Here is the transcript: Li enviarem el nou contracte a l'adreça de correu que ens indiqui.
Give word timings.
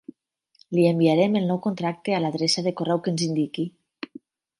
Li 0.77 0.85
enviarem 0.91 1.37
el 1.41 1.45
nou 1.49 1.59
contracte 1.65 2.15
a 2.15 2.21
l'adreça 2.23 2.63
de 2.69 2.73
correu 2.81 3.03
que 3.09 3.13
ens 3.13 3.27
indiqui. 3.27 3.67